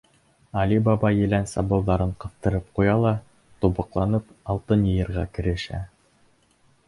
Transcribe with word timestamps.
Али 0.59 0.77
Баба 0.85 1.09
елән 1.15 1.43
сабыуҙарын 1.51 2.13
ҡыҫтырып 2.23 2.71
ҡуя 2.79 2.95
ла, 3.03 3.11
тубыҡланып, 3.65 4.33
алтын 4.55 4.87
йыйырға 4.93 5.27
керешә. 5.39 5.83